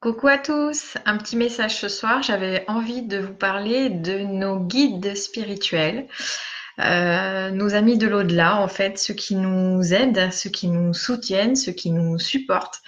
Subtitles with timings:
[0.00, 2.22] Coucou à tous, un petit message ce soir.
[2.22, 6.08] J'avais envie de vous parler de nos guides spirituels,
[6.78, 11.54] euh, nos amis de l'au-delà, en fait, ceux qui nous aident, ceux qui nous soutiennent,
[11.54, 12.80] ceux qui nous supportent,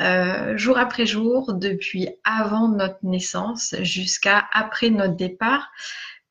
[0.00, 5.70] euh, jour après jour, depuis avant notre naissance jusqu'à après notre départ,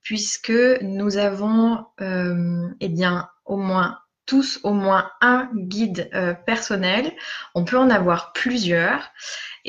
[0.01, 0.51] puisque
[0.81, 3.99] nous avons, euh, eh bien, au moins
[4.29, 7.11] tous au moins un guide euh, personnel.
[7.55, 9.09] On peut en avoir plusieurs.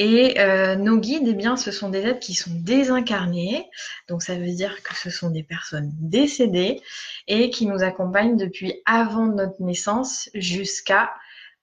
[0.03, 3.69] Et euh, nos guides, eh bien, ce sont des êtres qui sont désincarnés.
[4.09, 6.80] Donc, ça veut dire que ce sont des personnes décédées
[7.29, 11.12] et qui nous accompagnent depuis avant notre naissance jusqu'à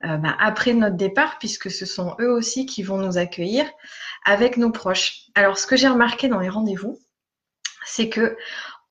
[0.04, 3.66] euh, bah, après notre départ, puisque ce sont eux aussi qui vont nous accueillir
[4.24, 5.24] avec nos proches.
[5.34, 7.00] Alors, ce que j'ai remarqué dans les rendez-vous,
[7.88, 8.38] c'est que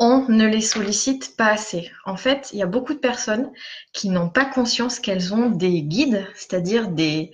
[0.01, 1.91] on ne les sollicite pas assez.
[2.05, 3.51] En fait, il y a beaucoup de personnes
[3.93, 7.33] qui n'ont pas conscience qu'elles ont des guides, c'est-à-dire des,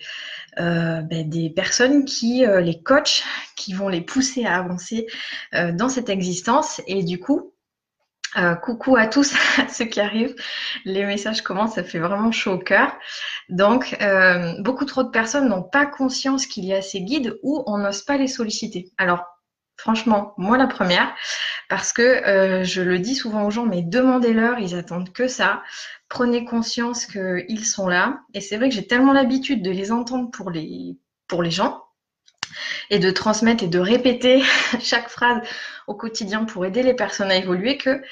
[0.56, 3.22] ben, des personnes qui euh, les coachent,
[3.56, 5.06] qui vont les pousser à avancer
[5.54, 6.80] euh, dans cette existence.
[6.86, 7.52] Et du coup,
[8.62, 9.34] coucou à tous
[9.68, 10.34] ceux qui arrivent.
[10.86, 12.96] Les messages commencent, ça fait vraiment chaud au cœur.
[13.50, 13.94] Donc,
[14.60, 18.02] beaucoup trop de personnes n'ont pas conscience qu'il y a ces guides ou on n'ose
[18.02, 18.90] pas les solliciter.
[18.96, 19.31] Alors,
[19.82, 21.12] Franchement, moi la première,
[21.68, 25.64] parce que euh, je le dis souvent aux gens, mais demandez-leur, ils attendent que ça.
[26.08, 28.20] Prenez conscience qu'ils sont là.
[28.32, 31.82] Et c'est vrai que j'ai tellement l'habitude de les entendre pour les, pour les gens
[32.90, 34.44] et de transmettre et de répéter
[34.80, 35.40] chaque phrase
[35.88, 38.02] au quotidien pour aider les personnes à évoluer que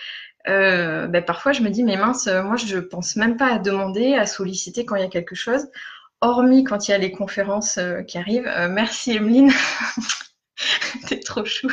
[0.49, 4.15] euh, ben, parfois je me dis mais mince, moi je pense même pas à demander,
[4.15, 5.69] à solliciter quand il y a quelque chose,
[6.21, 8.51] hormis quand il y a les conférences euh, qui arrivent.
[8.71, 9.53] merci Emeline.
[11.07, 11.69] T'es trop chou.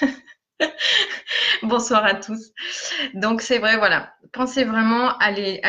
[1.62, 2.52] Bonsoir à tous.
[3.14, 4.14] Donc c'est vrai, voilà.
[4.32, 5.60] Pensez vraiment à les,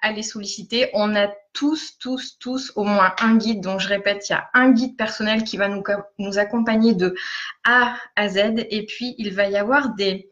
[0.00, 0.90] à, solliciter.
[0.94, 3.60] On a tous, tous, tous au moins un guide.
[3.60, 7.14] Donc je répète, il y a un guide personnel qui va nous, accompagner de
[7.64, 8.66] A à Z.
[8.70, 10.30] Et puis il va y avoir des,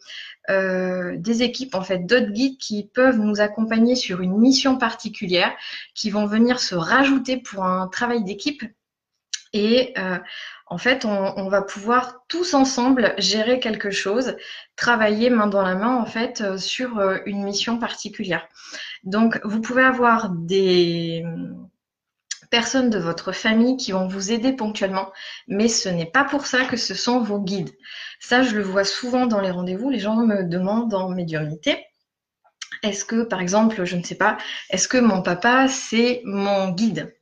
[0.51, 5.55] euh, des équipes, en fait, d'autres guides qui peuvent nous accompagner sur une mission particulière,
[5.95, 8.63] qui vont venir se rajouter pour un travail d'équipe.
[9.53, 10.19] Et euh,
[10.71, 14.37] en fait, on, va pouvoir tous ensemble gérer quelque chose,
[14.77, 18.47] travailler main dans la main, en fait, euh, sur euh, une mission particulière.
[19.03, 21.25] Donc, vous pouvez avoir des
[22.51, 25.11] personnes de votre famille qui vont vous aider ponctuellement,
[25.49, 27.75] mais ce n'est pas pour ça que ce sont vos guides.
[28.21, 29.91] Ça, je le vois souvent dans les rendez-vous.
[29.91, 31.85] Les gens me demandent en médiumnité.
[32.83, 34.39] Est-ce que, par exemple, je ne sais pas,
[34.71, 37.15] est-ce que mon papa, c'est mon guide?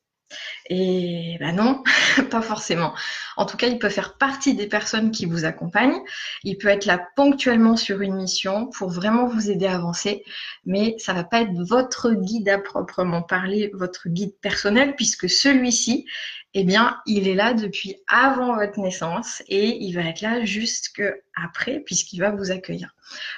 [0.68, 1.82] Et ben non,
[2.30, 2.94] pas forcément.
[3.36, 6.00] En tout cas, il peut faire partie des personnes qui vous accompagnent.
[6.44, 10.24] Il peut être là ponctuellement sur une mission pour vraiment vous aider à avancer,
[10.64, 16.06] mais ça va pas être votre guide à proprement parler, votre guide personnel, puisque celui-ci,
[16.54, 21.02] eh bien, il est là depuis avant votre naissance et il va être là jusque
[21.34, 22.94] après puisqu'il va vous accueillir.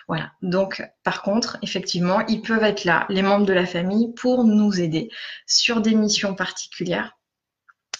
[0.06, 0.31] Voilà.
[0.41, 4.81] Donc, par contre, effectivement, ils peuvent être là, les membres de la famille, pour nous
[4.81, 5.10] aider
[5.47, 7.17] sur des missions particulières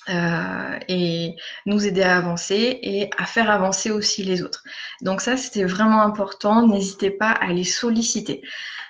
[0.09, 1.37] euh, et
[1.67, 4.65] nous aider à avancer et à faire avancer aussi les autres.
[5.03, 6.67] Donc ça, c'était vraiment important.
[6.67, 8.43] N'hésitez pas à les solliciter.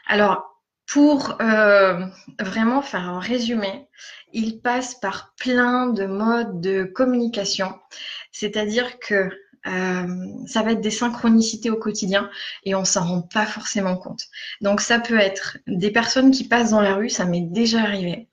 [0.07, 2.07] Alors, pour euh,
[2.41, 3.89] vraiment faire un résumé,
[4.33, 7.75] il passe par plein de modes de communication.
[8.33, 9.29] C'est-à-dire que
[9.67, 10.07] euh,
[10.47, 12.31] ça va être des synchronicités au quotidien
[12.65, 14.23] et on s'en rend pas forcément compte.
[14.61, 18.29] Donc ça peut être des personnes qui passent dans la rue, ça m'est déjà arrivé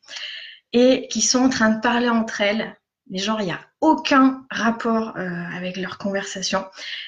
[0.76, 2.76] et qui sont en train de parler entre elles,
[3.10, 6.66] mais genre il n'y a aucun rapport euh, avec leur conversation.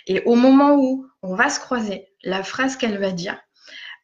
[0.08, 3.38] Et au moment où on va se croiser, la phrase qu'elle va dire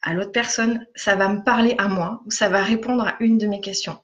[0.01, 3.37] à l'autre personne, ça va me parler à moi ou ça va répondre à une
[3.37, 4.03] de mes questions.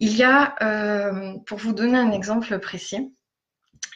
[0.00, 3.14] Il y a, euh, pour vous donner un exemple précis,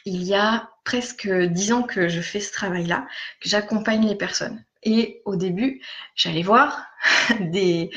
[0.05, 3.07] il y a presque dix ans que je fais ce travail-là,
[3.41, 4.63] que j'accompagne les personnes.
[4.83, 5.81] Et au début,
[6.13, 6.85] j'allais voir
[7.39, 7.91] des,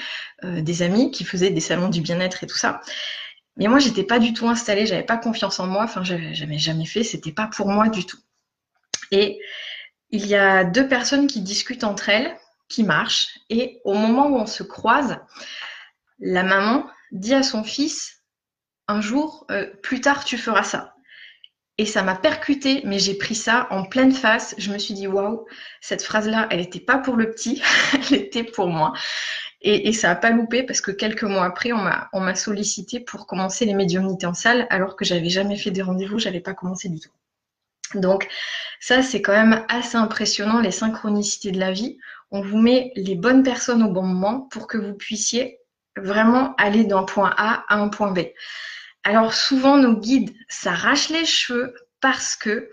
[0.45, 2.81] euh, des amis qui faisaient des salons du bien-être et tout ça.
[3.57, 6.85] Mais moi, j'étais pas du tout installée, j'avais pas confiance en moi, enfin, j'avais jamais
[6.85, 8.19] fait, c'était pas pour moi du tout.
[9.11, 9.41] Et
[10.11, 12.37] il y a deux personnes qui discutent entre elles,
[12.69, 15.19] qui marchent, et au moment où on se croise,
[16.19, 18.23] la maman dit à son fils,
[18.89, 20.96] un jour, euh, plus tard, tu feras ça.
[21.79, 24.55] Et ça m'a percuté, mais j'ai pris ça en pleine face.
[24.57, 25.45] Je me suis dit, waouh,
[25.81, 27.63] cette phrase-là, elle n'était pas pour le petit,
[28.11, 28.95] elle était pour moi.
[29.63, 33.65] Et, ça n'a pas loupé parce que quelques mois après, on m'a sollicité pour commencer
[33.65, 37.01] les médiumnités en salle, alors que j'avais jamais fait des rendez-vous, j'avais pas commencé du
[37.01, 37.11] tout.
[37.95, 38.29] Donc
[38.81, 41.99] ça, c'est quand même assez impressionnant, les synchronicités de la vie.
[42.31, 45.59] On vous met les bonnes personnes au bon moment pour que vous puissiez
[45.97, 48.21] vraiment aller d'un point A à un point B.
[49.07, 52.73] Alors souvent nos guides s'arrachent les cheveux parce que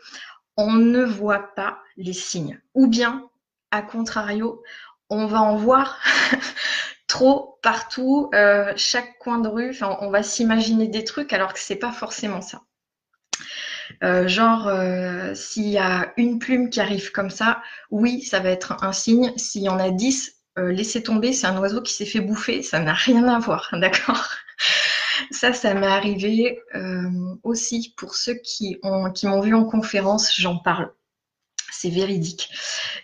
[0.57, 2.59] on ne voit pas les signes.
[2.73, 3.29] Ou bien,
[3.69, 4.63] à contrario,
[5.11, 5.99] on va en voir
[7.07, 9.69] trop partout, euh, chaque coin de rue.
[9.69, 12.63] Enfin, on va s'imaginer des trucs alors que c'est pas forcément ça.
[14.01, 18.49] Euh, genre, euh, s'il y a une plume qui arrive comme ça, oui, ça va
[18.49, 19.37] être un signe.
[19.37, 22.79] S'il y en a dix, laissez tomber, c'est un oiseau qui s'est fait bouffer, ça
[22.79, 24.29] n'a rien à voir, d'accord?
[25.31, 26.59] Ça, ça m'est arrivé
[27.43, 30.91] aussi pour ceux qui ont qui m'ont vu en conférence, j'en parle
[31.83, 32.49] c'est véridique.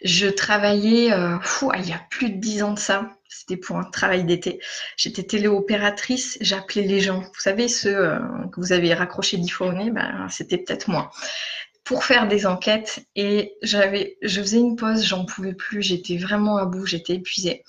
[0.04, 1.38] Je travaillais, euh,
[1.78, 3.12] il y a plus de dix ans de ça.
[3.28, 4.60] C'était pour un travail d'été.
[4.96, 7.20] J'étais téléopératrice, j'appelais les gens.
[7.20, 8.20] Vous savez, ceux euh,
[8.52, 9.92] que vous avez raccrochés dix fois au nez,
[10.30, 11.12] c'était peut-être moi.
[11.84, 16.58] Pour faire des enquêtes et j'avais, je faisais une pause, j'en pouvais plus, j'étais vraiment
[16.58, 17.64] à bout, j'étais épuisée.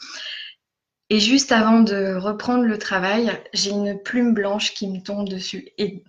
[1.11, 5.69] Et juste avant de reprendre le travail, j'ai une plume blanche qui me tombe dessus.
[5.77, 6.05] Et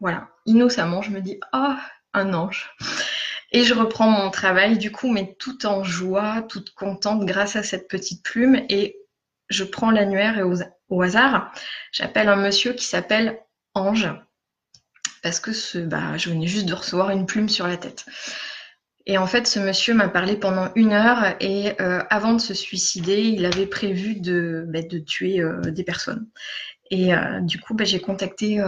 [0.00, 1.74] voilà, innocemment, je me dis, oh,
[2.14, 2.74] un ange.
[3.52, 7.62] Et je reprends mon travail, du coup, mais tout en joie, toute contente grâce à
[7.62, 8.62] cette petite plume.
[8.70, 8.96] Et
[9.50, 11.52] je prends l'annuaire et au, hasard,
[11.92, 13.38] j'appelle un monsieur qui s'appelle
[13.74, 14.08] Ange.
[15.22, 18.06] Parce que bah, je venais juste de recevoir une plume sur la tête.
[19.06, 22.54] Et en fait, ce monsieur m'a parlé pendant une heure et euh, avant de se
[22.54, 26.26] suicider, il avait prévu de, bah, de tuer euh, des personnes.
[26.90, 28.60] Et euh, du coup, bah, j'ai contacté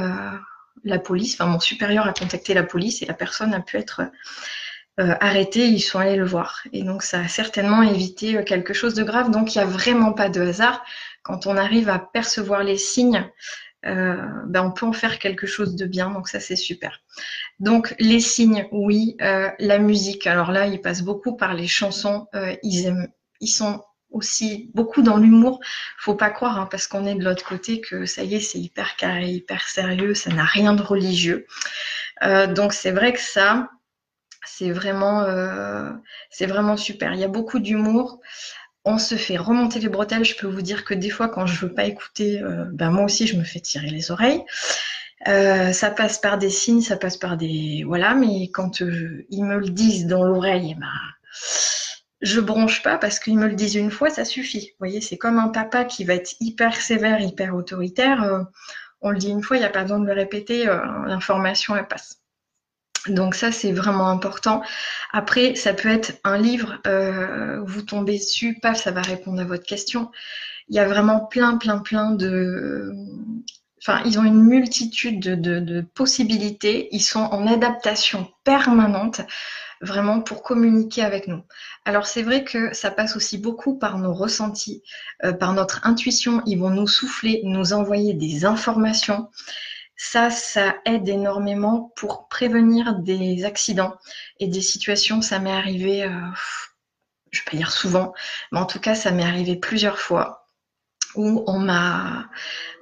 [0.84, 4.02] la police, enfin mon supérieur a contacté la police et la personne a pu être
[5.00, 6.62] euh, arrêtés, ils sont allés le voir.
[6.72, 9.30] Et donc ça a certainement évité euh, quelque chose de grave.
[9.30, 10.84] Donc il n'y a vraiment pas de hasard.
[11.22, 13.24] Quand on arrive à percevoir les signes,
[13.86, 16.10] euh, ben, on peut en faire quelque chose de bien.
[16.10, 17.00] Donc ça c'est super.
[17.60, 19.16] Donc les signes, oui.
[19.20, 22.26] la musique, alors là ils passent beaucoup par les chansons.
[22.62, 23.08] ils aiment,
[23.40, 25.60] ils sont aussi beaucoup dans l'humour.
[25.98, 28.58] Faut pas croire, hein, parce qu'on est de l'autre côté, que ça y est, c'est
[28.60, 31.46] hyper carré, hyper sérieux, ça n'a rien de religieux.
[32.54, 33.68] donc c'est vrai que ça,
[34.58, 35.90] c'est vraiment, euh,
[36.30, 37.12] c'est vraiment super.
[37.14, 38.20] Il y a beaucoup d'humour.
[38.84, 40.24] On se fait remonter les bretelles.
[40.24, 43.04] Je peux vous dire que des fois, quand je veux pas écouter, euh, ben moi
[43.04, 44.42] aussi, je me fais tirer les oreilles.
[45.26, 49.58] Euh, ça passe par des signes, ça passe par des voilà, mais quand ils me
[49.58, 50.86] le disent dans l'oreille, ben
[52.20, 54.70] je bronche pas parce qu'ils me le disent une fois, ça suffit.
[54.72, 58.46] Vous voyez, c'est comme un papa qui va être hyper sévère, hyper autoritaire.
[59.00, 60.64] on le dit une fois, il n'y a pas besoin de le répéter,
[61.06, 62.18] l'information elle passe.
[63.06, 64.62] Donc ça, c'est vraiment important.
[65.12, 69.44] Après, ça peut être un livre, euh, vous tombez dessus, paf, ça va répondre à
[69.44, 70.10] votre question.
[70.68, 72.92] Il y a vraiment plein, plein, plein de...
[73.80, 76.88] Enfin, ils ont une multitude de, possibilités.
[76.92, 79.20] Ils sont en adaptation permanente,
[79.80, 81.42] vraiment pour communiquer avec nous.
[81.84, 84.82] Alors c'est vrai que ça passe aussi beaucoup par nos ressentis,
[85.24, 86.42] euh, par notre intuition.
[86.46, 89.30] Ils vont nous souffler, nous envoyer des informations.
[89.96, 93.94] Ça, ça aide énormément pour prévenir des accidents
[94.40, 95.22] et des situations.
[95.22, 96.10] Ça m'est arrivé, euh,
[97.30, 98.12] je vais pas dire souvent,
[98.52, 100.37] mais en tout cas, ça m'est arrivé plusieurs fois
[101.14, 102.28] où on m'a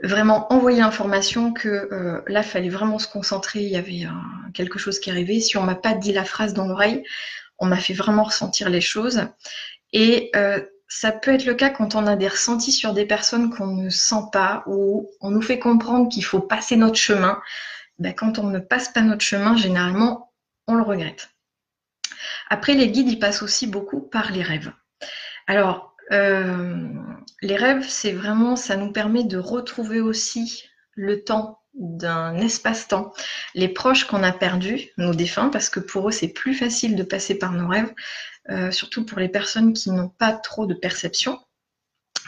[0.02, 4.06] vraiment envoyé l'information que euh, là, fallait vraiment se concentrer, il y avait
[4.54, 5.40] quelque chose qui arrivait.
[5.40, 7.04] Si on m'a pas dit la phrase dans l'oreille,
[7.58, 9.22] on m'a fait vraiment ressentir les choses.
[9.92, 13.50] Et euh, ça peut être le cas quand on a des ressentis sur des personnes
[13.50, 17.40] qu'on ne sent pas ou on nous fait comprendre qu'il faut passer notre chemin.
[17.98, 20.32] Ben, quand on ne passe pas notre chemin, généralement,
[20.66, 21.30] on le regrette.
[22.48, 24.72] Après, les guides, ils passent aussi beaucoup par les rêves.
[25.46, 26.88] Alors, euh,
[27.42, 33.12] les rêves, c'est vraiment, ça nous permet de retrouver aussi le temps d'un espace-temps,
[33.54, 37.02] les proches qu'on a perdus, nos défunts, parce que pour eux, c'est plus facile de
[37.02, 37.92] passer par nos rêves.
[38.48, 41.40] Euh, surtout pour les personnes qui n'ont pas trop de perception.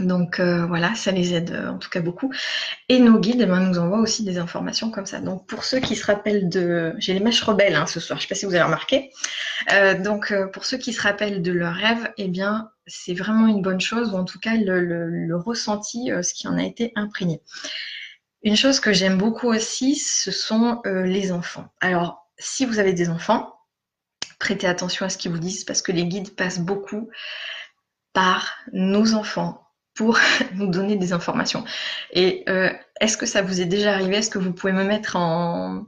[0.01, 2.33] Donc euh, voilà, ça les aide euh, en tout cas beaucoup.
[2.89, 5.21] Et nos guides eh ben, nous envoient aussi des informations comme ça.
[5.21, 6.95] Donc pour ceux qui se rappellent de...
[6.99, 9.11] J'ai les mèches rebelles hein, ce soir, je ne sais pas si vous avez remarqué.
[10.01, 13.81] donc pour ceux qui se rappellent de leurs rêves, eh bien c'est vraiment une bonne
[13.81, 17.43] chose, ou en tout cas le, ressenti, ce qui en a été imprégné.
[18.43, 21.67] Une chose que j'aime beaucoup aussi, ce sont les enfants.
[21.81, 23.55] Alors si vous avez des enfants,
[24.39, 27.11] prêtez attention à ce qu'ils vous disent parce que les guides passent beaucoup
[28.13, 29.68] par nos enfants
[29.99, 30.17] pour
[30.55, 31.65] nous donner des informations.
[32.13, 34.17] Et euh, est-ce que ça vous est déjà arrivé?
[34.17, 35.85] Est-ce que vous pouvez me mettre en,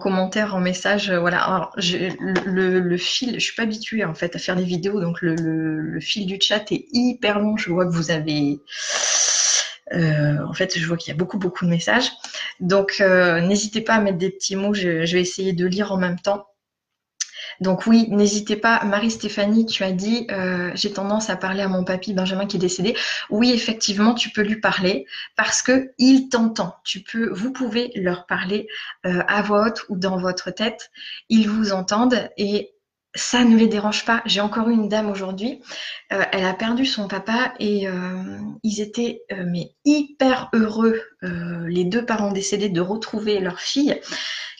[0.00, 1.42] commentaire, en message Voilà.
[1.42, 5.98] Alors, le, fil, je suis pas habituée en fait à faire des vidéos, donc le,
[6.00, 7.56] fil du chat est hyper long.
[7.56, 8.60] Je vois que vous avez
[9.94, 12.10] euh, en fait, je vois qu'il y a beaucoup, beaucoup de messages.
[12.60, 14.74] Donc, euh, n'hésitez pas à mettre des petits mots.
[14.74, 16.44] je, vais essayer de lire en même temps.
[17.60, 18.84] Donc oui, n'hésitez pas.
[18.84, 22.60] Marie-Stéphanie, tu as dit, euh, j'ai tendance à parler à mon papy Benjamin qui est
[22.60, 22.96] décédé.
[23.30, 26.76] Oui, effectivement, tu peux lui parler parce que il t'entend.
[26.84, 28.68] Tu peux, vous pouvez leur parler
[29.06, 30.90] euh, à voix haute ou dans votre tête.
[31.28, 32.72] Ils vous entendent et
[33.14, 34.22] ça ne les dérange pas.
[34.26, 35.60] J'ai encore eu une dame aujourd'hui.
[36.12, 37.86] Euh, elle a perdu son papa et
[38.62, 44.00] ils étaient mais hyper heureux, les deux parents décédés, de retrouver leur fille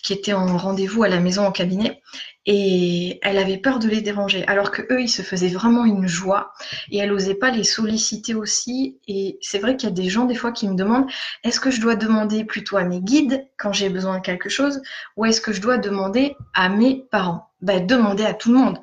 [0.03, 2.01] qui était en rendez-vous à la maison en cabinet.
[2.47, 4.47] Et elle avait peur de les déranger.
[4.47, 6.55] Alors que eux ils se faisaient vraiment une joie.
[6.91, 8.99] Et elle osait pas les solliciter aussi.
[9.07, 11.11] Et c'est vrai qu'il y a des gens des fois qui me demandent
[11.45, 14.81] est-ce que je dois demander plutôt à mes guides quand j'ai besoin de quelque chose
[15.17, 17.48] ou est-ce que je dois demander à mes parents?
[17.61, 18.79] Ben, demander à tout le monde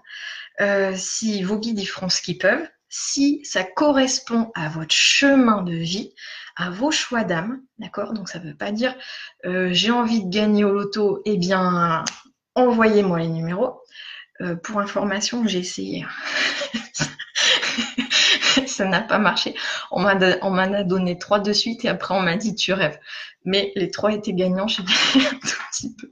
[0.61, 5.63] euh, si vos guides ils feront ce qu'ils peuvent si ça correspond à votre chemin
[5.63, 6.13] de vie
[6.55, 8.13] à vos choix d'âme, d'accord?
[8.13, 8.95] Donc ça ne veut pas dire
[9.45, 12.05] euh, j'ai envie de gagner au loto, eh bien
[12.55, 13.81] envoyez-moi les numéros.
[14.41, 16.05] Euh, pour information, j'ai essayé.
[18.75, 19.55] ça n'a pas marché.
[19.91, 22.99] On m'en a donné trois de suite et après on m'a dit tu rêves.
[23.43, 26.11] Mais les trois étaient gagnants, j'ai gagné un tout petit peu.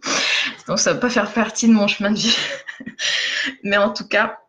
[0.68, 2.38] Donc ça va pas faire partie de mon chemin de vie.
[3.64, 4.40] Mais en tout cas,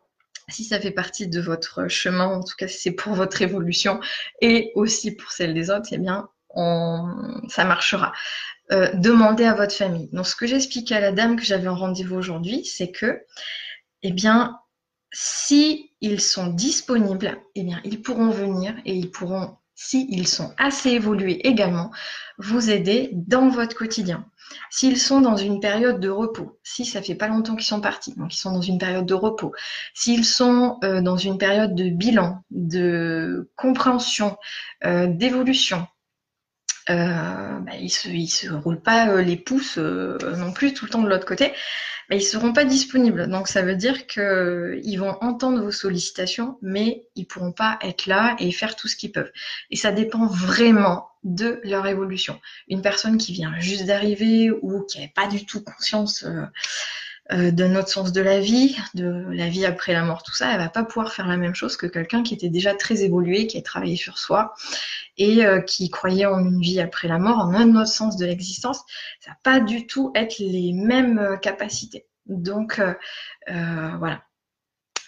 [0.49, 4.00] si ça fait partie de votre chemin, en tout cas si c'est pour votre évolution
[4.40, 6.28] et aussi pour celle des autres, eh bien,
[7.49, 8.12] ça marchera.
[8.73, 10.09] Euh, demandez à votre famille.
[10.12, 13.23] Donc, ce que j'expliquais à la dame que j'avais en rendez-vous aujourd'hui, c'est que,
[14.02, 14.59] eh bien,
[15.14, 21.47] si sont disponibles, eh bien, ils pourront venir et ils pourront, s'ils sont assez évolués
[21.47, 21.90] également,
[22.38, 24.26] vous aider dans votre quotidien.
[24.71, 28.14] S'ils sont dans une période de repos, si ça fait pas longtemps qu'ils sont partis,
[28.16, 29.52] donc ils sont dans une période de repos,
[29.94, 34.37] s'ils sont euh, dans une période de bilan, de compréhension,
[34.85, 35.87] euh, d'évolution,
[36.91, 41.09] euh, bah, ils se, se roulent pas les pouces non plus tout le temps de
[41.09, 41.53] l'autre côté,
[42.11, 43.29] mais ils seront pas disponibles.
[43.29, 48.37] Donc ça veut dire qu'ils vont entendre vos sollicitations, mais ils pourront pas être là
[48.38, 49.33] et faire tout ce qu'ils peuvent.
[49.71, 52.41] Et ça dépend vraiment de leur évolution.
[52.69, 56.45] Une personne qui vient juste d'arriver ou qui n'a pas du tout conscience euh,
[57.33, 60.52] euh, de notre sens de la vie, de la vie après la mort, tout ça,
[60.52, 63.47] elle va pas pouvoir faire la même chose que quelqu'un qui était déjà très évolué,
[63.47, 64.54] qui a travaillé sur soi
[65.16, 68.26] et euh, qui croyait en une vie après la mort, en un autre sens de
[68.26, 68.85] l'existence.
[69.21, 72.07] Ça va pas du tout être les mêmes capacités.
[72.26, 72.81] Donc
[73.47, 74.23] voilà,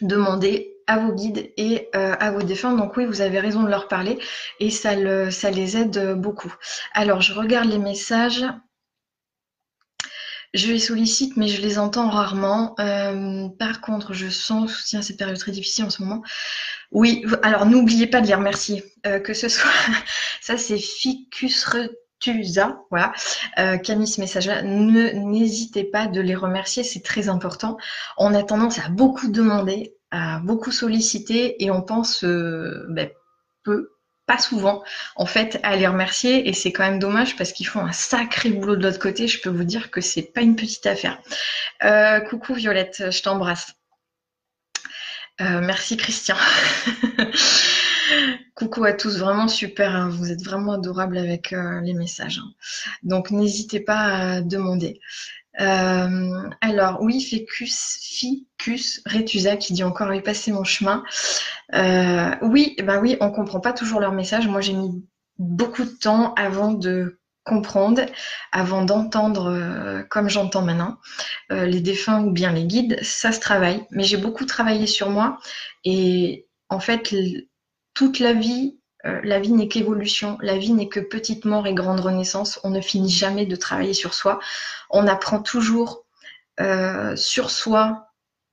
[0.00, 2.76] demandez à vos guides et euh, à vos défunts.
[2.76, 4.18] Donc oui, vous avez raison de leur parler
[4.60, 6.54] et ça, le, ça les aide beaucoup.
[6.92, 8.44] Alors, je regarde les messages.
[10.56, 12.74] Je les sollicite, mais je les entends rarement.
[12.80, 16.22] Euh, par contre, je sens soutien à cette période très difficile en ce moment.
[16.90, 18.84] Oui, alors n'oubliez pas de les remercier.
[19.06, 19.70] Euh, que ce soit,
[20.40, 23.12] ça c'est Ficus Retusa, voilà,
[23.78, 24.62] qui a mis ce message-là.
[24.62, 27.76] N'hésitez pas de les remercier, c'est très important.
[28.16, 29.96] On a tendance à beaucoup demander
[30.42, 33.10] beaucoup sollicité et on pense euh, ben,
[33.64, 33.90] peu,
[34.26, 34.82] pas souvent,
[35.14, 38.50] en fait, à les remercier et c'est quand même dommage parce qu'ils font un sacré
[38.50, 39.28] boulot de l'autre côté.
[39.28, 41.20] Je peux vous dire que c'est pas une petite affaire.
[41.84, 43.74] Euh, coucou Violette, je t'embrasse.
[45.40, 46.36] Euh, merci Christian.
[48.54, 50.08] Coucou à tous, vraiment super, hein.
[50.08, 52.38] vous êtes vraiment adorables avec les messages.
[52.38, 52.50] Hein.
[53.02, 55.00] Donc n'hésitez pas à demander.
[55.60, 61.02] Euh, alors oui, Ficus, Ficus Retusa qui dit encore oui, passé mon chemin.
[61.74, 64.46] Euh, oui, ben oui, on comprend pas toujours leur message.
[64.46, 65.04] Moi, j'ai mis
[65.38, 68.02] beaucoup de temps avant de comprendre,
[68.52, 70.98] avant d'entendre euh, comme j'entends maintenant
[71.50, 72.98] les défunts ou bien les guides.
[73.02, 75.38] Ça se travaille, mais j'ai beaucoup travaillé sur moi
[75.84, 77.14] et en fait
[77.96, 81.74] toute la vie euh, la vie n'est qu'évolution, la vie n'est que petite mort et
[81.74, 82.58] grande renaissance.
[82.64, 84.40] On ne finit jamais de travailler sur soi.
[84.90, 86.04] On apprend toujours
[86.60, 88.05] euh, sur soi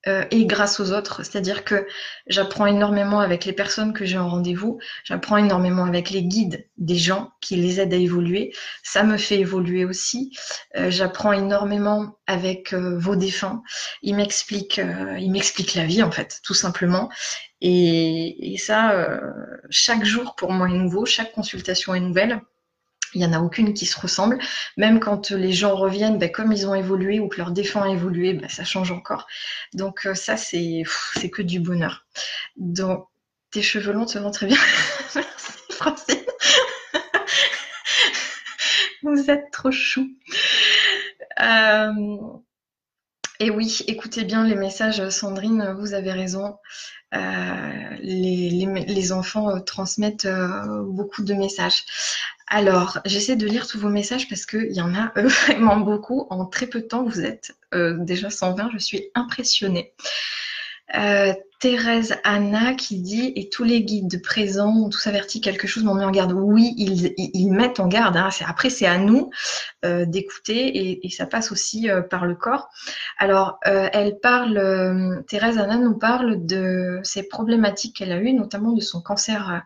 [0.07, 1.23] euh, et grâce aux autres.
[1.23, 1.87] C'est-à-dire que
[2.27, 4.79] j'apprends énormément avec les personnes que j'ai en rendez-vous.
[5.03, 8.53] J'apprends énormément avec les guides des gens qui les aident à évoluer.
[8.83, 10.35] Ça me fait évoluer aussi.
[10.75, 13.61] j'apprends énormément avec vos défunts.
[14.01, 14.81] Ils m'expliquent,
[15.19, 17.09] ils m'expliquent la vie en fait, tout simplement.
[17.65, 19.31] Et, ça, euh,
[19.69, 22.41] chaque jour pour moi est nouveau, chaque consultation est nouvelle.
[23.13, 24.39] Il n'y en a aucune qui se ressemble.
[24.77, 27.89] Même quand les gens reviennent, ben, comme ils ont évolué ou que leur défunt a
[27.89, 29.27] évolué, ben, ça change encore.
[29.73, 30.83] Donc euh, ça, c'est
[31.31, 32.05] que du bonheur.
[32.57, 33.07] Donc,
[33.51, 34.57] tes cheveux longs te vont très bien.
[35.15, 36.23] Merci Francine.
[39.03, 40.09] Vous êtes trop chou.
[41.39, 41.91] Euh,
[43.43, 46.55] et oui, écoutez bien les messages, Sandrine, vous avez raison.
[47.13, 51.83] Euh, les, enfants euh, transmettent euh, beaucoup de messages.
[52.47, 56.25] Alors, j'essaie de lire tous vos messages parce qu'il y en a vraiment beaucoup.
[56.29, 59.93] En très peu de temps, vous êtes déjà 120, je suis impressionnée.
[60.95, 65.85] Euh, Thérèse Anna qui dit et tous les guides présents ont tous averti quelque chose
[65.85, 66.33] m'ont mis en garde.
[66.33, 68.17] Oui, ils, mettent en garde.
[68.17, 68.27] Hein.
[68.45, 69.29] Après, c'est à nous
[69.85, 72.67] euh, d'écouter et, ça passe aussi euh, par le corps.
[73.17, 78.81] Alors, elle parle, Thérèse Anna nous parle de ces problématiques qu'elle a eues, notamment de
[78.81, 79.63] son cancer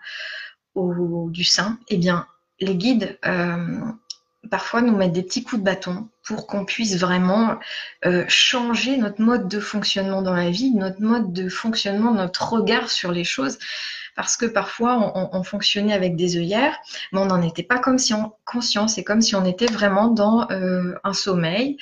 [0.76, 1.80] du sein.
[1.88, 2.28] Eh bien,
[2.60, 3.18] les guides
[4.50, 7.58] parfois nous mettre des petits coups de bâton pour qu'on puisse vraiment
[8.06, 12.90] euh, changer notre mode de fonctionnement dans la vie, notre mode de fonctionnement, notre regard
[12.90, 13.58] sur les choses.
[14.16, 16.76] Parce que parfois, on, fonctionnait avec des œillères,
[17.12, 18.88] mais on n'en était pas comme si on, conscient.
[18.88, 21.78] C'est comme si on était vraiment dans euh, un sommeil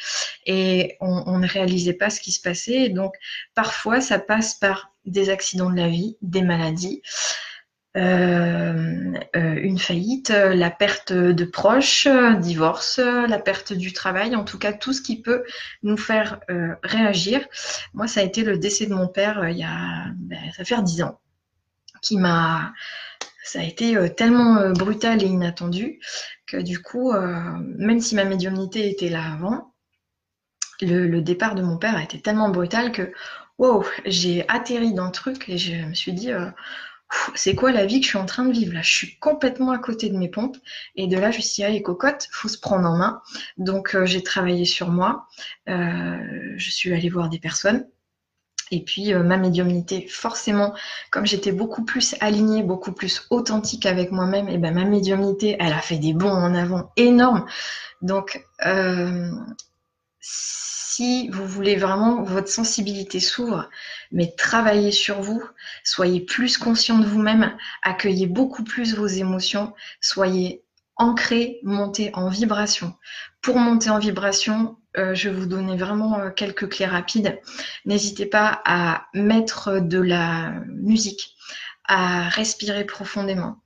[0.45, 2.89] et on, ne réalisait pas ce qui se passait.
[2.89, 3.13] Donc,
[3.53, 7.01] parfois, ça passe par des accidents de la vie, des maladies,
[7.95, 12.07] une faillite, la perte de proches,
[12.39, 15.43] divorce, la perte du travail, en tout cas tout ce qui peut
[15.81, 17.45] nous faire euh, réagir.
[17.93, 20.81] Moi, ça a été le décès de mon père il y a, ben, ça fait
[20.83, 21.19] dix ans,
[22.01, 22.73] qui m'a,
[23.43, 25.99] ça a été tellement brutal et inattendu
[26.47, 29.73] que du coup, même si ma médiumnité était là avant,
[30.81, 33.13] le, le, départ de mon père a été tellement brutal que
[33.57, 36.31] wow, j'ai atterri dans le truc et je me suis dit
[37.35, 38.81] c'est quoi la vie que je suis en train de vivre là?
[38.81, 40.57] Je suis complètement à côté de mes pompes.
[40.95, 43.21] Et de là, je me suis dit, allez, cocotte, faut se prendre en main.
[43.57, 45.27] Donc, euh, j'ai travaillé sur moi.
[45.69, 47.87] Euh, je suis allée voir des personnes.
[48.71, 50.73] Et puis, euh, ma médiumnité, forcément,
[51.11, 55.73] comme j'étais beaucoup plus alignée, beaucoup plus authentique avec moi-même, et ben ma médiumnité, elle
[55.73, 57.45] a fait des bons en avant énormes.
[58.01, 58.43] Donc,
[60.27, 63.69] si vous voulez vraiment votre sensibilité s'ouvre,
[64.11, 65.43] mais travaillez sur vous,
[65.83, 70.63] soyez plus conscient de vous-même, accueillez beaucoup plus vos émotions, soyez
[70.95, 72.95] ancré, montez en vibration.
[73.41, 77.39] Pour monter en vibration, euh, je vais vous donner vraiment euh, quelques clés rapides.
[77.85, 81.35] N'hésitez pas à mettre de la musique,
[81.83, 83.61] à respirer profondément,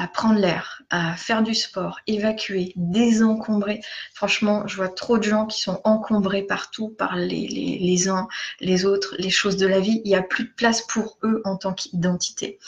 [0.00, 3.82] à prendre l'air, à faire du sport, évacuer, désencombrer.
[4.14, 8.26] Franchement, je vois trop de gens qui sont encombrés partout par les, uns,
[8.60, 10.00] les autres, les choses de la vie.
[10.06, 12.58] Il n'y a plus de place pour eux en tant qu'identité.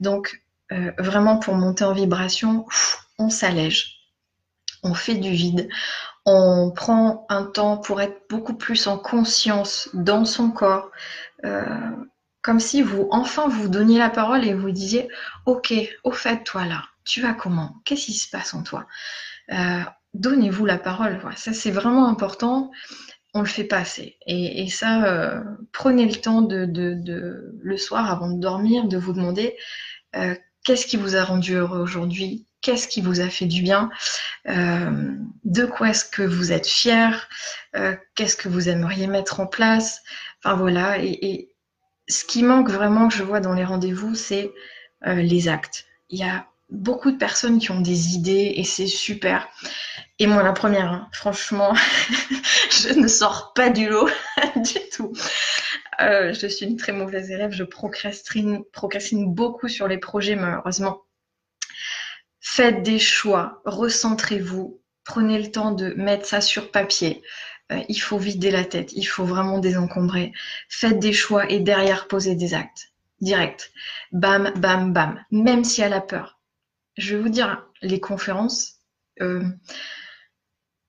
[0.00, 2.66] Donc, euh, vraiment, pour monter en vibration,
[3.18, 3.96] on s'allège,
[4.82, 5.70] on fait du vide,
[6.26, 10.90] on prend un temps pour être beaucoup plus en conscience dans son corps.
[11.46, 11.64] Euh,
[12.42, 15.08] comme si vous, enfin, vous donniez la parole et vous disiez,
[15.46, 15.72] OK,
[16.04, 17.76] au fait, toi là, tu vas comment?
[17.84, 18.86] Qu'est-ce qui se passe en toi?
[19.52, 19.82] Euh,
[20.14, 21.18] Donnez-vous la parole.
[21.36, 22.70] Ça, c'est vraiment important.
[23.32, 24.18] On le fait pas assez.
[24.26, 29.56] Et, ça, euh, prenez le temps de, le soir avant de dormir, de vous demander
[30.16, 30.34] euh,
[30.64, 32.46] qu'est-ce qui vous a rendu heureux aujourd'hui?
[32.60, 33.90] Qu'est-ce qui vous a fait du bien?
[34.46, 37.26] De quoi est-ce que vous êtes fier?
[38.14, 40.02] Qu'est-ce que vous aimeriez mettre en place?
[40.44, 40.98] Enfin voilà.
[41.02, 41.48] et
[42.08, 44.52] ce qui manque vraiment, que je vois dans les rendez-vous, c'est
[45.06, 45.86] les actes.
[46.10, 49.48] Il y a beaucoup de personnes qui ont des idées et c'est super.
[50.18, 51.74] Et moi, la première, hein, franchement,
[52.70, 54.08] je ne sors pas du lot
[54.56, 55.12] du tout.
[56.00, 61.02] Euh, je suis une très mauvaise élève, je procrastine, procrastine beaucoup sur les projets, malheureusement.
[62.40, 67.22] Faites des choix, recentrez-vous, prenez le temps de mettre ça sur papier.
[67.70, 70.32] Euh, il faut vider la tête, il faut vraiment désencombrer.
[70.68, 72.92] Faites des choix et derrière posez des actes.
[73.20, 73.72] Direct.
[74.10, 75.22] Bam, bam, bam.
[75.30, 76.41] Même si elle a peur.
[76.96, 78.80] Je vais vous dire, les conférences,
[79.20, 79.42] euh,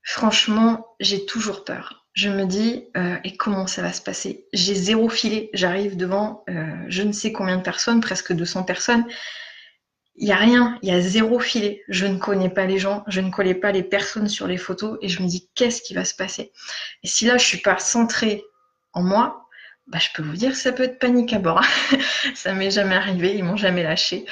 [0.02, 2.06] franchement, j'ai toujours peur.
[2.14, 4.46] Je me dis, euh, et comment ça va se passer?
[4.54, 5.50] J'ai zéro filet.
[5.54, 6.44] J'arrive devant
[6.88, 9.06] je ne sais combien de personnes, presque 200 personnes
[10.16, 11.84] il n'y a rien, il y a zéro filet.
[11.88, 14.98] Je ne connais pas les gens, je ne connais pas les personnes sur les photos
[15.02, 16.52] et je me dis qu'est-ce qui va se passer?
[17.04, 18.44] Et si là je suis pas centrée
[18.94, 19.48] en moi,
[19.88, 21.62] bah, je peux vous dire que ça peut être panique à bord.
[22.36, 24.26] ça m'est jamais arrivé, ils m'ont jamais lâché.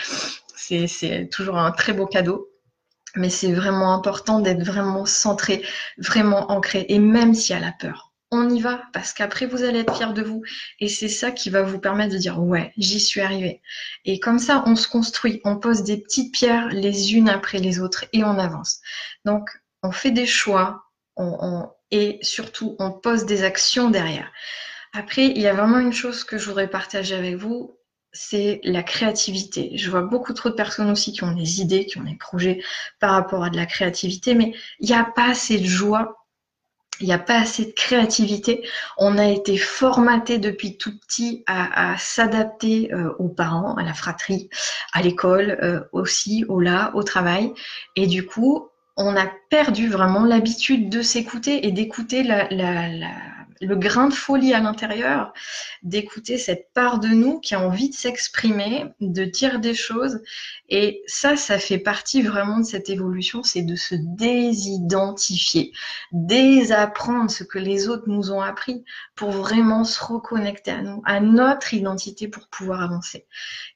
[0.87, 2.47] C'est toujours un très beau cadeau.
[3.15, 5.65] Mais c'est vraiment important d'être vraiment centré,
[5.97, 6.85] vraiment ancré.
[6.87, 9.95] Et même s'il y a la peur, on y va parce qu'après vous allez être
[9.95, 10.41] fier de vous.
[10.79, 13.61] Et c'est ça qui va vous permettre de dire ouais j'y suis arrivé
[14.05, 17.79] et comme ça on se construit on pose des petites pierres les unes après les
[17.81, 18.79] autres et on avance.
[19.25, 19.49] Donc
[19.83, 20.85] on fait des choix
[21.91, 24.31] et surtout on pose des actions derrière.
[24.93, 27.77] Après il y a vraiment une chose que je voudrais partager avec vous
[28.13, 29.71] c'est la créativité.
[29.77, 32.61] Je vois beaucoup trop de personnes aussi qui ont des idées, qui ont des projets
[32.99, 36.21] par rapport à de la créativité, mais il n'y a pas assez de joie
[37.01, 38.63] il n'y a pas assez de créativité.
[38.97, 44.49] On a été formaté depuis tout petit à, s'adapter euh, aux parents, à la fratrie,
[44.93, 47.53] à l'école euh, aussi, au là, au travail.
[47.95, 52.47] Et du coup, on a perdu vraiment l'habitude de s'écouter et d'écouter la,
[53.61, 55.33] le grain de folie à l'intérieur,
[55.83, 60.19] d'écouter cette part de nous qui a envie de s'exprimer, de dire des choses.
[60.69, 65.71] Et ça, ça fait partie vraiment de cette évolution, c'est de se désidentifier,
[66.11, 68.83] désapprendre ce que les autres nous ont appris
[69.15, 73.25] pour vraiment se reconnecter à nous, à notre identité pour pouvoir avancer.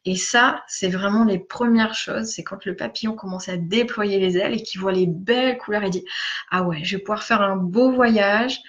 [0.03, 4.37] Et ça, c'est vraiment les premières choses, c'est quand le papillon commence à déployer les
[4.37, 6.05] ailes et qu'il voit les belles couleurs et dit,
[6.49, 8.61] ah ouais, je vais pouvoir faire un beau voyage,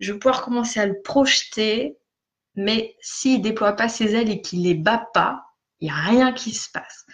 [0.00, 1.98] je vais pouvoir commencer à le projeter,
[2.54, 5.44] mais s'il déploie pas ses ailes et qu'il les bat pas,
[5.80, 7.06] il n'y a rien qui se passe.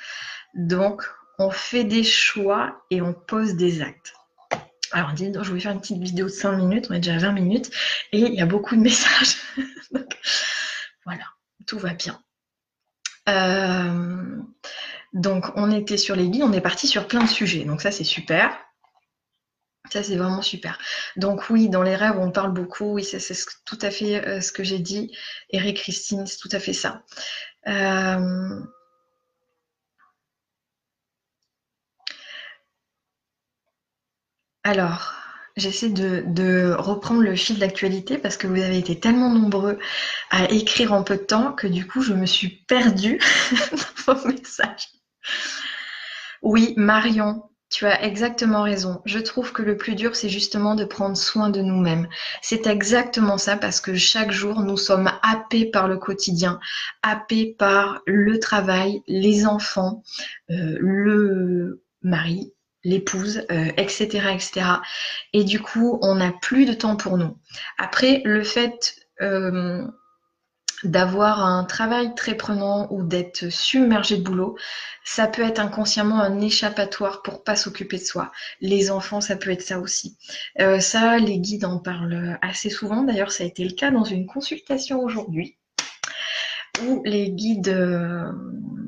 [0.55, 1.03] Donc,
[1.39, 4.15] on fait des choix et on pose des actes.
[4.93, 7.33] Alors, je vais faire une petite vidéo de 5 minutes, on est déjà à 20
[7.33, 7.71] minutes,
[8.13, 9.37] et il y a beaucoup de messages.
[9.91, 10.17] donc,
[11.05, 11.25] voilà,
[11.67, 12.21] tout va bien.
[13.29, 14.37] Euh,
[15.13, 17.65] donc, on était sur les guides, on est parti sur plein de sujets.
[17.65, 18.57] Donc, ça, c'est super.
[19.93, 20.79] Ça, c'est vraiment super.
[21.17, 22.95] Donc oui, dans les rêves, on parle beaucoup.
[22.95, 23.21] Oui, c'est
[23.67, 25.15] tout à fait euh, ce que j'ai dit.
[25.51, 27.03] Eric Christine, c'est tout à fait ça.
[27.69, 28.61] Euh,
[34.63, 35.15] alors,
[35.57, 39.79] j'essaie de, reprendre le fil d'actualité parce que vous avez été tellement nombreux
[40.31, 43.21] à écrire en peu de temps que du coup, je me suis perdue
[44.07, 44.89] dans vos messages.
[46.43, 47.43] Oui, Marion,
[47.75, 49.03] tu as exactement raison.
[49.05, 52.07] Je trouve que le plus dur, c'est justement de prendre soin de nous-mêmes.
[52.41, 56.61] C'est exactement ça parce que chaque jour, nous sommes happés par le quotidien,
[57.03, 60.05] happés par le travail, les enfants,
[60.51, 62.53] euh, le mari,
[62.85, 63.45] l'épouse,
[63.77, 64.67] etc., euh, etc.
[65.33, 67.37] Et du coup, on n'a plus de temps pour nous.
[67.77, 69.85] Après, le fait euh,
[70.85, 74.57] d'avoir un travail très prenant ou d'être submergé de boulot,
[75.05, 78.33] ça peut être inconsciemment un échappatoire pour pas s'occuper de soi.
[78.61, 80.17] Les enfants, ça peut être ça aussi.
[80.61, 83.03] Euh, ça, les guides en parlent assez souvent.
[83.03, 85.57] D'ailleurs, ça a été le cas dans une consultation aujourd'hui
[86.83, 88.33] où les guides euh,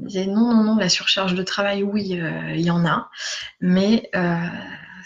[0.03, 3.11] disaient non, non, non, la surcharge de travail, oui, euh, il y en a,
[3.61, 4.11] mais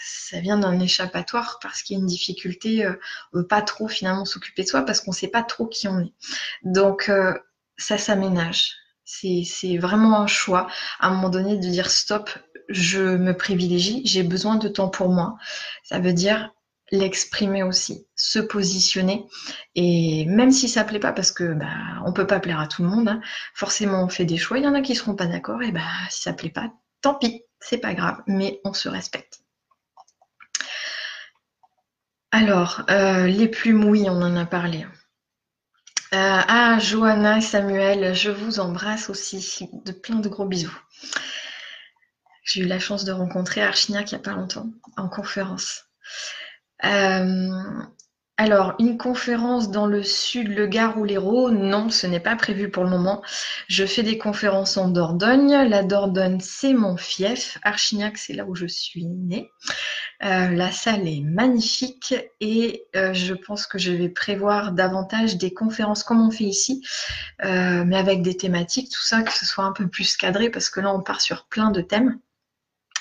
[0.03, 2.93] ça vient d'un échappatoire parce qu'il y a une difficulté, euh,
[3.33, 6.13] veut pas trop finalement s'occuper de soi parce qu'on sait pas trop qui on est.
[6.63, 7.33] Donc euh,
[7.77, 8.75] ça s'aménage.
[9.03, 10.67] C'est vraiment un choix
[10.99, 12.29] à un moment donné de dire stop,
[12.69, 15.35] je me privilégie, j'ai besoin de temps pour moi.
[15.83, 16.53] Ça veut dire
[16.91, 19.25] l'exprimer aussi, se positionner.
[19.75, 21.67] Et même si ça plaît pas, parce que bah,
[22.15, 23.21] peut pas plaire à tout le monde, hein,
[23.53, 24.57] forcément on fait des choix.
[24.57, 27.15] Il y en a qui seront pas d'accord, et bah si ça plaît pas, tant
[27.15, 29.41] pis, c'est pas grave, mais on se respecte.
[32.31, 34.85] Alors, euh, les plumes, oui, on en a parlé.
[36.13, 39.69] Euh, ah, Johanna et Samuel, je vous embrasse aussi.
[39.85, 40.77] De plein de gros bisous.
[42.43, 45.85] J'ai eu la chance de rencontrer Archignac il n'y a pas longtemps, en conférence.
[46.83, 47.49] Euh,
[48.37, 52.71] alors, une conférence dans le sud, le Gard ou l'Hérault, non, ce n'est pas prévu
[52.71, 53.21] pour le moment.
[53.67, 55.69] Je fais des conférences en Dordogne.
[55.69, 57.59] La Dordogne, c'est mon fief.
[57.61, 59.49] Archignac, c'est là où je suis née.
[60.23, 65.51] Euh, la salle est magnifique et euh, je pense que je vais prévoir davantage des
[65.51, 66.85] conférences comme on fait ici,
[67.43, 70.69] euh, mais avec des thématiques, tout ça, que ce soit un peu plus cadré parce
[70.69, 72.19] que là, on part sur plein de thèmes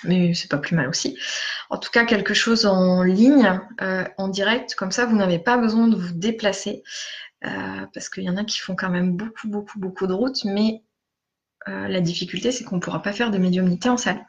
[0.02, 1.18] mais c'est pas plus mal aussi.
[1.68, 3.61] En tout cas, quelque chose en ligne,
[4.16, 6.83] en direct, comme ça, vous n'avez pas besoin de vous déplacer,
[7.42, 10.83] parce qu'il y en a qui font quand même beaucoup, beaucoup, beaucoup de routes, mais
[11.66, 14.24] la difficulté, c'est qu'on ne pourra pas faire de médiumnité en salle.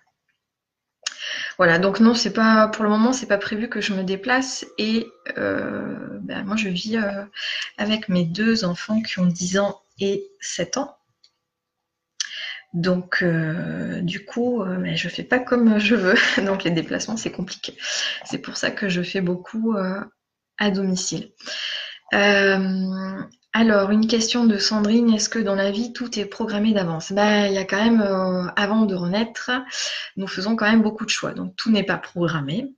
[1.62, 4.65] Voilà, donc non, c'est pas pour le moment, c'est pas prévu que je me déplace
[4.80, 6.97] et ben, moi je vis
[7.78, 10.97] avec mes deux enfants qui ont 10 ans et 7 ans.
[12.74, 16.15] Donc, euh, du coup, euh, je fais pas comme je veux.
[16.45, 17.78] Donc, les déplacements, c'est compliqué.
[18.26, 20.02] C'est pour ça que je fais beaucoup euh,
[20.58, 21.32] à domicile.
[23.54, 27.12] Alors, une question de Sandrine, est-ce que dans la vie, tout est programmé d'avance?
[27.12, 29.52] Ben, Il y a quand même, euh, avant de renaître,
[30.16, 31.34] nous faisons quand même beaucoup de choix.
[31.34, 32.74] Donc, tout n'est pas programmé.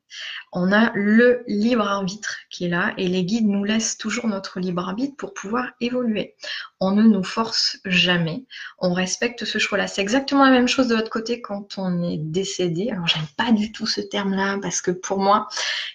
[0.52, 4.60] On a le libre arbitre qui est là et les guides nous laissent toujours notre
[4.60, 6.36] libre arbitre pour pouvoir évoluer.
[6.80, 8.46] On ne nous force jamais.
[8.80, 9.86] On respecte ce choix-là.
[9.86, 12.90] C'est exactement la même chose de l'autre côté quand on est décédé.
[12.90, 15.48] Alors, j'aime pas du tout ce terme-là parce que pour moi,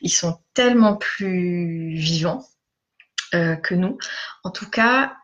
[0.03, 2.45] ils sont tellement plus vivants
[3.35, 3.99] euh, que nous.
[4.43, 5.17] En tout cas,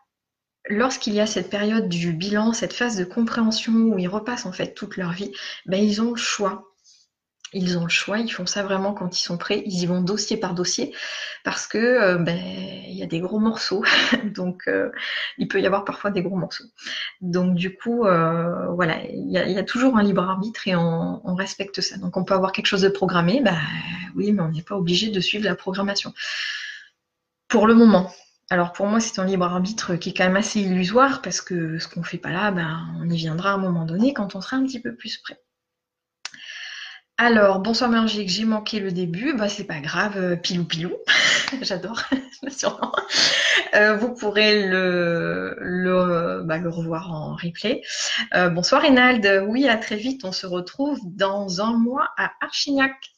[0.69, 4.51] lorsqu'il y a cette période du bilan, cette phase de compréhension où ils repassent en
[4.51, 5.31] fait toute leur vie,
[5.65, 6.71] ben, ils ont le choix.
[7.53, 10.01] Ils ont le choix, ils font ça vraiment quand ils sont prêts, ils y vont
[10.01, 10.93] dossier par dossier
[11.43, 13.83] parce que euh, ben, il y a des gros morceaux,
[14.23, 14.91] donc euh,
[15.37, 16.65] il peut y avoir parfois des gros morceaux.
[17.21, 21.81] Donc du coup, voilà, il y, a, toujours un libre arbitre et on, on, respecte
[21.81, 21.97] ça.
[21.97, 23.57] Donc on peut avoir quelque chose de programmé, ben
[24.15, 26.13] oui, mais on n'est pas obligé de suivre la programmation
[27.47, 28.11] pour le moment.
[28.49, 31.79] Alors pour moi, c'est un libre arbitre qui est quand même assez illusoire parce que
[31.79, 34.35] ce qu'on ne fait pas là, ben, on y viendra à un moment donné quand
[34.35, 35.39] on sera un petit peu plus près.
[37.17, 40.91] Alors, bonsoir Magique, j'ai manqué le début, bah c'est pas grave, euh, pilou pilou,
[41.61, 42.01] j'adore
[42.49, 42.91] sûrement.
[43.73, 47.81] Euh, vous pourrez le, le, revoir en replay.
[48.33, 53.14] Euh, bonsoir Reynald, oui à très vite, on se retrouve dans un mois à Archignac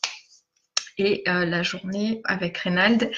[0.98, 3.12] et euh, la journée avec Reynald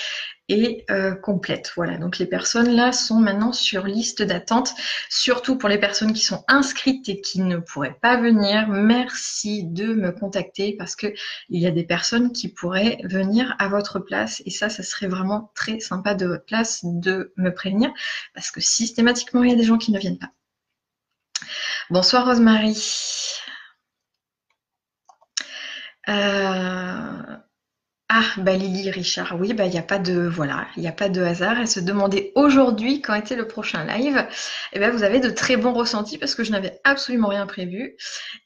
[0.49, 1.71] est euh, complète.
[1.75, 4.73] Voilà, donc les personnes là sont maintenant sur liste d'attente,
[5.09, 8.67] surtout pour les personnes qui sont inscrites et qui ne pourraient pas venir.
[8.67, 11.07] Merci de me contacter parce que
[11.49, 15.07] il y a des personnes qui pourraient venir à votre place et ça, ça serait
[15.07, 17.91] vraiment très sympa de votre place de me prévenir
[18.33, 20.31] parce que systématiquement il y a des gens qui ne viennent pas.
[21.89, 22.77] Bonsoir Rosemary.
[26.07, 27.37] Euh,
[28.11, 31.09] ah, bah Lily Richard, oui, bah il n'y a pas de voilà, il a pas
[31.09, 31.59] de hasard.
[31.59, 34.17] Elle se demandait aujourd'hui quand était le prochain live.
[34.17, 37.45] Et eh ben vous avez de très bons ressentis parce que je n'avais absolument rien
[37.45, 37.95] prévu.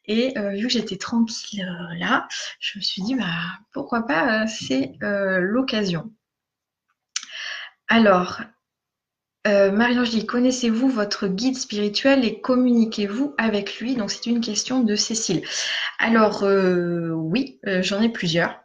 [0.05, 2.27] Et euh, vu que j'étais tranquille euh, là,
[2.59, 3.23] je me suis dit bah
[3.71, 6.11] pourquoi pas, euh, c'est l'occasion.
[7.87, 8.41] Alors,
[9.45, 13.95] Marie-Ange dit connaissez-vous votre guide spirituel et communiquez-vous avec lui?
[13.95, 15.43] Donc c'est une question de Cécile.
[15.99, 18.62] Alors oui, j'en ai plusieurs.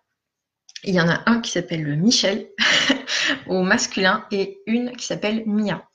[0.84, 2.48] Il y en a un qui s'appelle Michel
[3.46, 5.88] au masculin et une qui s'appelle Mia.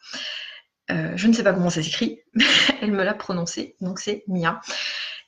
[0.92, 2.20] Euh, je ne sais pas comment ça s'écrit,
[2.82, 4.60] elle me l'a prononcé, donc c'est Mia.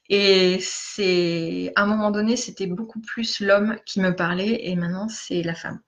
[0.09, 5.07] Et c'est à un moment donné, c'était beaucoup plus l'homme qui me parlait et maintenant
[5.09, 5.81] c'est la femme.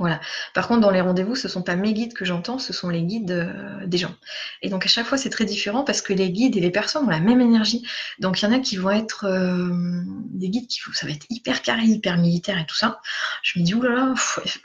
[0.00, 0.18] Voilà.
[0.54, 2.88] Par contre, dans les rendez-vous, ce ne sont pas mes guides que j'entends, ce sont
[2.88, 4.14] les guides euh, des gens.
[4.62, 7.04] Et donc à chaque fois, c'est très différent parce que les guides et les personnes
[7.04, 7.86] ont la même énergie.
[8.18, 11.26] Donc il y en a qui vont être euh, des guides qui ça va être
[11.28, 13.02] hyper carré, hyper militaire et tout ça.
[13.42, 14.14] Je me dis oulala,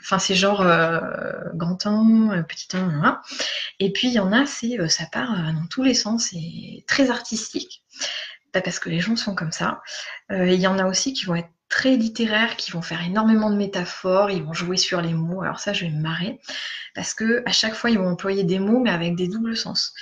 [0.00, 1.00] enfin c'est genre euh,
[1.52, 3.20] grand temps, petit temps, voilà.
[3.78, 7.10] Et puis il y en a, c'est ça part dans tous les sens et très
[7.10, 7.82] artistique.
[8.52, 9.82] Parce que les gens sont comme ça.
[10.30, 13.56] Il y en a aussi qui vont être très littéraires qui vont faire énormément de
[13.56, 15.42] métaphores, ils vont jouer sur les mots.
[15.42, 16.40] Alors ça, je vais me marrer
[16.94, 19.92] parce que à chaque fois, ils vont employer des mots mais avec des doubles sens.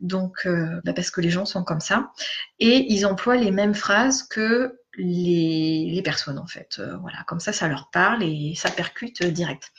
[0.00, 2.12] Donc, euh, bah, parce que les gens sont comme ça
[2.58, 6.76] et ils emploient les mêmes phrases que les, personnes en fait.
[6.78, 9.70] Euh, voilà, comme ça, ça leur parle et ça percute direct.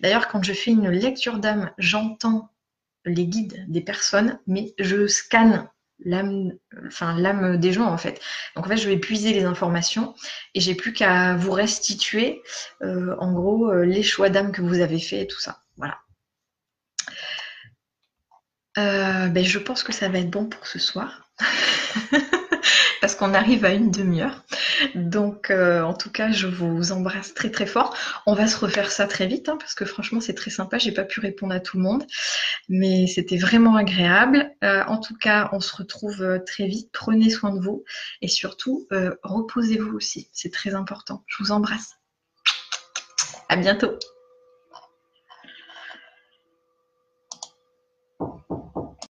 [0.00, 2.50] D'ailleurs, quand je fais une lecture d'âme, j'entends
[3.04, 5.68] les guides des personnes, mais je scanne
[6.04, 6.52] l'âme
[6.86, 8.20] enfin l'âme des gens en fait.
[8.54, 10.14] Donc en fait je vais puiser les informations
[10.54, 12.42] et j'ai plus qu'à vous restituer
[12.82, 15.62] euh, en gros euh, les choix d'âme que vous avez fait et tout ça.
[15.76, 15.98] Voilà.
[18.78, 21.30] Euh, ben, je pense que ça va être bon pour ce soir.
[23.14, 24.44] qu'on arrive à une demi-heure.
[24.94, 27.96] Donc, euh, en tout cas, je vous embrasse très très fort.
[28.26, 30.78] On va se refaire ça très vite, hein, parce que franchement, c'est très sympa.
[30.78, 32.04] J'ai pas pu répondre à tout le monde,
[32.68, 34.50] mais c'était vraiment agréable.
[34.64, 36.90] Euh, en tout cas, on se retrouve euh, très vite.
[36.92, 37.84] Prenez soin de vous
[38.22, 38.86] et surtout,
[39.22, 40.28] reposez-vous aussi.
[40.32, 41.24] C'est très important.
[41.26, 41.96] Je vous embrasse.
[43.48, 43.98] À bientôt.